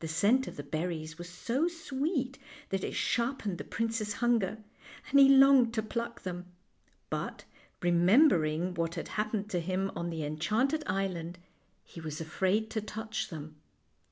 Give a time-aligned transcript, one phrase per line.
[0.00, 2.36] The scent of the berries was so sweet
[2.70, 4.58] that it sharpened the prince's hunger,
[5.08, 6.46] and he longed to pluck them;
[7.10, 7.44] but,
[7.80, 11.38] remembering what had happened to him on the enchanted island,
[11.84, 13.54] he was afraid to touch them.